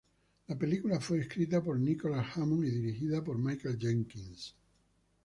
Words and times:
La 0.47 0.57
película 0.57 0.99
fue 0.99 1.19
escrita 1.19 1.61
por 1.63 1.79
Nicholas 1.79 2.35
Hammond 2.35 2.65
y 2.65 2.71
dirigida 2.71 3.23
por 3.23 3.37
Michael 3.37 3.77
Jenkins. 3.79 4.55